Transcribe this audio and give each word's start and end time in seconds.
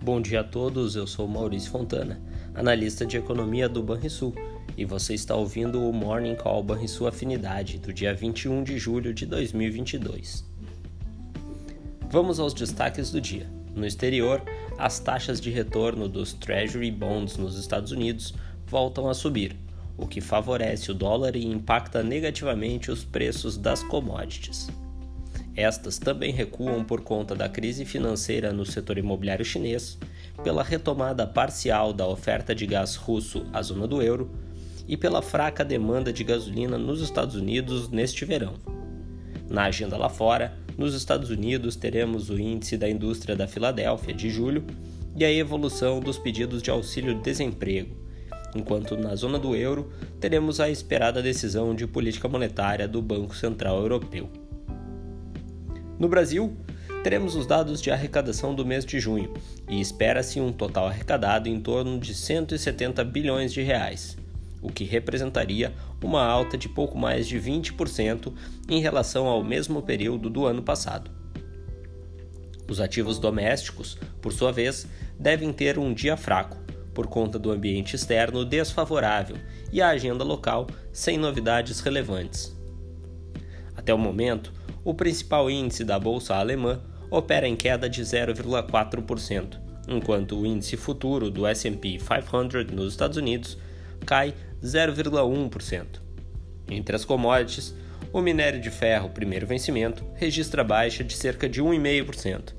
Bom 0.00 0.20
dia 0.20 0.40
a 0.40 0.44
todos, 0.44 0.94
eu 0.94 1.08
sou 1.08 1.26
Maurício 1.26 1.72
Fontana, 1.72 2.20
analista 2.54 3.04
de 3.04 3.16
economia 3.16 3.68
do 3.68 3.82
Banrisul, 3.82 4.32
e 4.76 4.84
você 4.84 5.12
está 5.12 5.34
ouvindo 5.34 5.82
o 5.82 5.92
Morning 5.92 6.36
Call 6.36 6.62
Banrisul 6.62 7.08
Afinidade 7.08 7.80
do 7.80 7.92
dia 7.92 8.14
21 8.14 8.62
de 8.62 8.78
julho 8.78 9.12
de 9.12 9.26
2022. 9.26 10.46
Vamos 12.08 12.38
aos 12.38 12.54
destaques 12.54 13.10
do 13.10 13.20
dia. 13.20 13.50
No 13.74 13.84
exterior, 13.84 14.40
as 14.78 15.00
taxas 15.00 15.40
de 15.40 15.50
retorno 15.50 16.08
dos 16.08 16.32
Treasury 16.32 16.92
Bonds 16.92 17.36
nos 17.36 17.58
Estados 17.58 17.90
Unidos 17.90 18.32
voltam 18.68 19.08
a 19.08 19.14
subir, 19.14 19.56
o 19.96 20.06
que 20.06 20.20
favorece 20.20 20.92
o 20.92 20.94
dólar 20.94 21.34
e 21.34 21.44
impacta 21.44 22.04
negativamente 22.04 22.88
os 22.88 23.02
preços 23.02 23.56
das 23.56 23.82
commodities. 23.82 24.68
Estas 25.58 25.98
também 25.98 26.30
recuam 26.30 26.84
por 26.84 27.00
conta 27.00 27.34
da 27.34 27.48
crise 27.48 27.84
financeira 27.84 28.52
no 28.52 28.64
setor 28.64 28.96
imobiliário 28.96 29.44
chinês, 29.44 29.98
pela 30.44 30.62
retomada 30.62 31.26
parcial 31.26 31.92
da 31.92 32.06
oferta 32.06 32.54
de 32.54 32.64
gás 32.64 32.94
russo 32.94 33.44
à 33.52 33.60
zona 33.60 33.84
do 33.84 34.00
euro 34.00 34.30
e 34.86 34.96
pela 34.96 35.20
fraca 35.20 35.64
demanda 35.64 36.12
de 36.12 36.22
gasolina 36.22 36.78
nos 36.78 37.00
Estados 37.00 37.34
Unidos 37.34 37.88
neste 37.88 38.24
verão. 38.24 38.54
Na 39.50 39.64
agenda 39.64 39.96
lá 39.96 40.08
fora, 40.08 40.56
nos 40.76 40.94
Estados 40.94 41.28
Unidos 41.28 41.74
teremos 41.74 42.30
o 42.30 42.38
índice 42.38 42.76
da 42.76 42.88
indústria 42.88 43.34
da 43.34 43.48
Filadélfia 43.48 44.14
de 44.14 44.30
julho 44.30 44.64
e 45.16 45.24
a 45.24 45.32
evolução 45.32 45.98
dos 45.98 46.16
pedidos 46.16 46.62
de 46.62 46.70
auxílio-desemprego, 46.70 47.96
enquanto 48.54 48.96
na 48.96 49.16
zona 49.16 49.40
do 49.40 49.56
euro 49.56 49.90
teremos 50.20 50.60
a 50.60 50.70
esperada 50.70 51.20
decisão 51.20 51.74
de 51.74 51.84
política 51.84 52.28
monetária 52.28 52.86
do 52.86 53.02
Banco 53.02 53.34
Central 53.34 53.80
Europeu. 53.80 54.30
No 55.98 56.08
Brasil, 56.08 56.56
teremos 57.02 57.34
os 57.34 57.44
dados 57.44 57.82
de 57.82 57.90
arrecadação 57.90 58.54
do 58.54 58.64
mês 58.64 58.84
de 58.84 59.00
junho 59.00 59.34
e 59.68 59.80
espera-se 59.80 60.40
um 60.40 60.52
total 60.52 60.86
arrecadado 60.86 61.48
em 61.48 61.60
torno 61.60 61.98
de 61.98 62.14
170 62.14 63.02
bilhões 63.04 63.52
de 63.52 63.62
reais, 63.62 64.16
o 64.62 64.70
que 64.70 64.84
representaria 64.84 65.72
uma 66.02 66.24
alta 66.24 66.56
de 66.56 66.68
pouco 66.68 66.96
mais 66.96 67.26
de 67.26 67.38
20% 67.40 68.32
em 68.68 68.80
relação 68.80 69.26
ao 69.26 69.42
mesmo 69.42 69.82
período 69.82 70.30
do 70.30 70.46
ano 70.46 70.62
passado. 70.62 71.10
Os 72.68 72.80
ativos 72.80 73.18
domésticos, 73.18 73.98
por 74.20 74.32
sua 74.32 74.52
vez, 74.52 74.86
devem 75.18 75.52
ter 75.52 75.78
um 75.78 75.92
dia 75.92 76.16
fraco, 76.16 76.58
por 76.94 77.06
conta 77.06 77.38
do 77.38 77.50
ambiente 77.50 77.96
externo 77.96 78.44
desfavorável 78.44 79.36
e 79.72 79.80
a 79.80 79.88
agenda 79.88 80.22
local 80.22 80.66
sem 80.92 81.16
novidades 81.16 81.80
relevantes. 81.80 82.56
Até 83.74 83.94
o 83.94 83.98
momento, 83.98 84.52
o 84.84 84.94
principal 84.94 85.50
índice 85.50 85.84
da 85.84 85.98
bolsa 85.98 86.34
alemã 86.34 86.80
opera 87.10 87.48
em 87.48 87.56
queda 87.56 87.88
de 87.88 88.02
0,4%, 88.02 89.58
enquanto 89.88 90.38
o 90.38 90.46
índice 90.46 90.76
futuro 90.76 91.30
do 91.30 91.46
S&P 91.46 91.98
500 91.98 92.72
nos 92.72 92.92
Estados 92.92 93.16
Unidos 93.16 93.58
cai 94.04 94.34
0,1%. 94.62 95.86
Entre 96.70 96.94
as 96.94 97.04
commodities, 97.04 97.74
o 98.12 98.20
minério 98.20 98.60
de 98.60 98.70
ferro 98.70 99.10
primeiro 99.10 99.46
vencimento 99.46 100.04
registra 100.14 100.62
baixa 100.62 101.02
de 101.02 101.14
cerca 101.14 101.48
de 101.48 101.62
1,5%, 101.62 102.54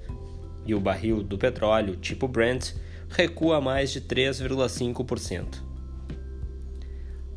e 0.66 0.74
o 0.74 0.80
barril 0.80 1.24
do 1.24 1.38
petróleo 1.38 1.96
tipo 1.96 2.28
Brent 2.28 2.74
recua 3.10 3.60
mais 3.60 3.92
de 3.92 4.02
3,5%. 4.02 5.70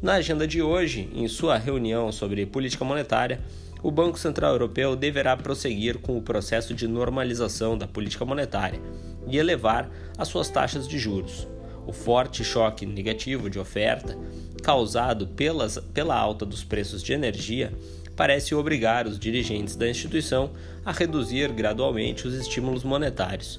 Na 0.02 0.14
agenda 0.14 0.46
de 0.46 0.60
hoje, 0.60 1.08
em 1.14 1.28
sua 1.28 1.56
reunião 1.56 2.10
sobre 2.10 2.44
política 2.44 2.84
monetária, 2.84 3.40
o 3.82 3.90
Banco 3.90 4.18
Central 4.18 4.52
Europeu 4.52 4.94
deverá 4.94 5.36
prosseguir 5.36 5.98
com 5.98 6.16
o 6.16 6.22
processo 6.22 6.72
de 6.72 6.86
normalização 6.86 7.76
da 7.76 7.86
política 7.86 8.24
monetária 8.24 8.80
e 9.26 9.36
elevar 9.36 9.90
as 10.16 10.28
suas 10.28 10.48
taxas 10.48 10.86
de 10.86 10.98
juros. 10.98 11.48
O 11.84 11.92
forte 11.92 12.44
choque 12.44 12.86
negativo 12.86 13.50
de 13.50 13.58
oferta, 13.58 14.16
causado 14.62 15.26
pelas, 15.26 15.78
pela 15.92 16.16
alta 16.16 16.46
dos 16.46 16.62
preços 16.62 17.02
de 17.02 17.12
energia, 17.12 17.72
parece 18.14 18.54
obrigar 18.54 19.06
os 19.06 19.18
dirigentes 19.18 19.74
da 19.74 19.88
instituição 19.88 20.50
a 20.84 20.92
reduzir 20.92 21.50
gradualmente 21.50 22.28
os 22.28 22.34
estímulos 22.34 22.84
monetários. 22.84 23.58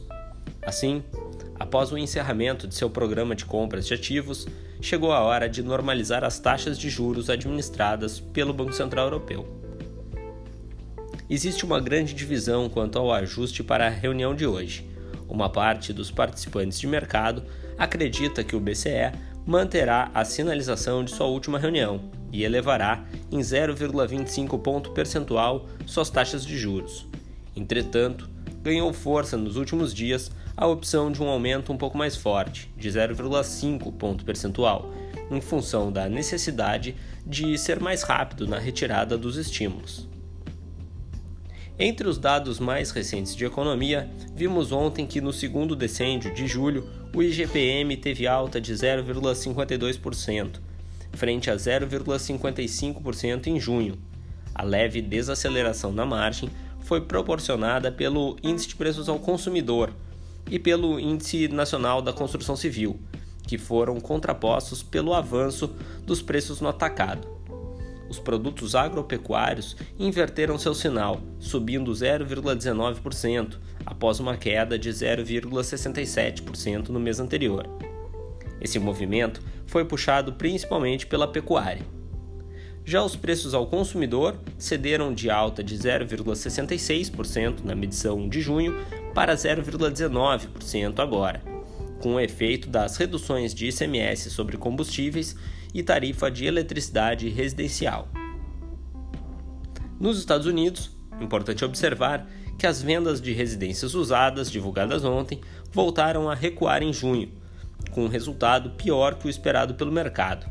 Assim, 0.62 1.04
após 1.60 1.92
o 1.92 1.98
encerramento 1.98 2.66
de 2.66 2.76
seu 2.76 2.90
programa 2.90 3.36
de 3.36 3.44
compras 3.44 3.86
de 3.86 3.94
ativos, 3.94 4.48
chegou 4.80 5.12
a 5.12 5.20
hora 5.20 5.50
de 5.50 5.62
normalizar 5.62 6.24
as 6.24 6.40
taxas 6.40 6.80
de 6.80 6.90
juros 6.90 7.30
administradas 7.30 8.22
pelo 8.22 8.54
Banco 8.54 8.72
Central 8.72 9.08
Europeu 9.08 9.63
existe 11.30 11.66
uma 11.66 11.80
grande 11.80 12.14
divisão 12.14 12.70
quanto 12.70 12.98
ao 12.98 13.12
ajuste 13.12 13.64
para 13.64 13.88
a 13.88 13.90
reunião 13.90 14.36
de 14.36 14.46
hoje. 14.46 14.90
Uma 15.28 15.50
parte 15.50 15.94
dos 15.94 16.12
participantes 16.12 16.80
de 16.80 16.88
mercado 16.88 17.44
acredita 17.78 18.44
que 18.44 18.56
o 18.56 18.60
BCE 18.60 19.12
manterá 19.46 20.10
a 20.14 20.24
sinalização 20.24 21.04
de 21.04 21.12
sua 21.12 21.28
última 21.28 21.60
reunião 21.60 22.02
e 22.32 22.44
elevará 22.44 23.04
em 23.32 23.40
0,25 23.40 24.60
ponto 24.62 24.92
percentual 24.92 25.68
suas 25.86 26.10
taxas 26.10 26.46
de 26.46 26.58
juros. 26.58 27.08
Entretanto, 27.56 28.30
ganhou 28.62 28.92
força 28.94 29.38
nos 29.38 29.56
últimos 29.56 29.94
dias 29.94 30.32
a 30.56 30.68
opção 30.68 31.12
de 31.12 31.22
um 31.22 31.28
aumento 31.28 31.74
um 31.74 31.78
pouco 31.78 31.98
mais 31.98 32.16
forte, 32.16 32.72
de 32.78 32.90
0,5 32.90 33.92
ponto 33.94 34.24
percentual, 34.24 34.94
em 35.30 35.42
função 35.42 35.92
da 35.92 36.08
necessidade 36.08 36.96
de 37.26 37.58
ser 37.58 37.80
mais 37.80 38.04
rápido 38.04 38.48
na 38.48 38.60
retirada 38.60 39.18
dos 39.18 39.38
estímulos. 39.38 40.13
Entre 41.78 42.08
os 42.08 42.20
dados 42.20 42.60
mais 42.60 42.92
recentes 42.92 43.36
de 43.36 43.46
economia, 43.46 44.08
vimos 44.36 44.72
ontem 44.72 45.08
que 45.08 45.20
no 45.20 45.34
segundo 45.34 45.76
decêndio 45.76 46.32
de 46.32 46.46
julho, 46.46 46.88
o 47.16 47.24
IGPM 47.24 47.98
teve 47.98 48.28
alta 48.28 48.62
de 48.62 48.72
0,52%, 48.72 50.60
frente 51.14 51.50
a 51.50 51.56
0,55% 51.56 53.48
em 53.48 53.60
junho. 53.60 53.98
A 54.54 54.62
leve 54.62 55.02
desaceleração 55.02 55.92
na 55.92 56.06
margem 56.06 56.48
foi 56.82 57.02
proporcionada 57.02 57.92
pelo 57.92 58.38
Índice 58.44 58.68
de 58.68 58.76
Preços 58.76 59.10
ao 59.10 59.18
Consumidor 59.18 59.92
e 60.52 60.60
pelo 60.60 61.00
Índice 61.00 61.48
Nacional 61.48 62.04
da 62.04 62.14
Construção 62.14 62.56
Civil, 62.56 63.00
que 63.48 63.58
foram 63.58 64.00
contrapostos 64.00 64.84
pelo 64.84 65.12
avanço 65.16 65.74
dos 66.06 66.22
preços 66.22 66.62
no 66.62 66.68
atacado 66.68 67.34
os 68.10 68.20
produtos 68.20 68.76
agropecuários 68.76 69.76
inverteram 69.98 70.58
seu 70.58 70.74
sinal, 70.74 71.22
subindo 71.40 71.92
0,19%, 71.92 73.58
após 73.86 74.20
uma 74.20 74.38
queda 74.38 74.78
de 74.78 74.90
0,67% 74.90 76.90
no 76.90 77.00
mês 77.00 77.20
anterior. 77.20 77.68
Esse 78.62 78.80
movimento 78.80 79.42
foi 79.66 79.84
puxado 79.84 80.34
principalmente 80.34 81.06
pela 81.06 81.28
pecuária. 81.28 81.86
Já 82.86 83.02
os 83.02 83.16
preços 83.16 83.54
ao 83.54 83.66
consumidor 83.66 84.38
cederam 84.58 85.14
de 85.14 85.30
alta 85.30 85.64
de 85.64 85.78
0,66% 85.78 87.64
na 87.64 87.74
medição 87.74 88.28
de 88.28 88.42
junho 88.42 88.78
para 89.14 89.36
0,19% 89.36 91.00
agora, 91.00 91.42
com 92.02 92.16
o 92.16 92.20
efeito 92.20 92.68
das 92.68 92.98
reduções 92.98 93.54
de 93.54 93.70
ICMS 93.70 94.30
sobre 94.30 94.58
combustíveis 94.58 95.36
e 95.74 95.82
tarifa 95.82 96.30
de 96.30 96.46
eletricidade 96.46 97.30
residencial. 97.30 98.08
Nos 100.00 100.20
Estados 100.20 100.46
Unidos, 100.46 100.92
importante 101.20 101.66
observar 101.66 102.28
que 102.58 102.68
as 102.68 102.82
vendas 102.82 103.22
de 103.22 103.34
residências 103.34 103.94
usadas 103.94 104.52
divulgadas 104.52 105.04
ontem 105.04 105.42
voltaram 105.72 106.30
a 106.30 106.36
recuar 106.36 106.84
em 106.84 106.94
junho, 106.94 107.32
com 107.92 108.06
um 108.06 108.10
resultado 108.10 108.72
pior 108.72 109.16
que 109.16 109.28
o 109.28 109.30
esperado 109.30 109.76
pelo 109.76 109.92
mercado. 109.92 110.46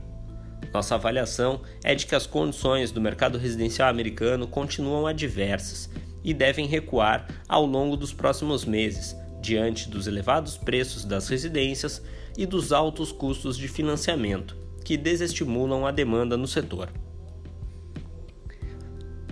Nossa 0.72 0.94
avaliação 0.94 1.61
é 1.84 1.94
de 1.94 2.06
que 2.06 2.15
as 2.15 2.27
condições 2.27 2.91
do 2.91 3.00
mercado 3.00 3.38
residencial 3.38 3.88
americano 3.88 4.47
continuam 4.47 5.06
adversas 5.06 5.91
e 6.25 6.32
devem 6.32 6.67
recuar 6.67 7.26
ao 7.49 7.67
longo 7.67 7.97
dos 7.97 8.12
próximos 8.12 8.64
meses, 8.64 9.14
diante 9.41 9.88
dos 9.88 10.06
elevados 10.06 10.56
preços 10.56 11.05
das 11.05 11.29
residências 11.29 12.02
e 12.38 12.47
dos 12.47 12.73
altos 12.73 13.12
custos 13.12 13.58
de 13.58 13.69
financiamento, 13.69 14.56
que 14.84 14.96
desestimulam 14.96 15.87
a 15.87 15.90
demanda 15.90 16.37
no 16.37 16.46
setor. 16.46 16.90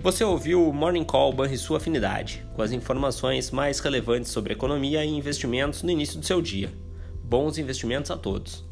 Você 0.01 0.23
ouviu 0.23 0.67
o 0.67 0.73
Morning 0.73 1.03
Call 1.03 1.31
Banrisul 1.31 1.75
Afinidade, 1.75 2.43
com 2.55 2.63
as 2.63 2.71
informações 2.71 3.51
mais 3.51 3.79
relevantes 3.79 4.31
sobre 4.31 4.53
economia 4.53 5.05
e 5.05 5.09
investimentos 5.09 5.83
no 5.83 5.91
início 5.91 6.19
do 6.19 6.25
seu 6.25 6.41
dia. 6.41 6.71
Bons 7.23 7.59
investimentos 7.59 8.09
a 8.09 8.17
todos! 8.17 8.70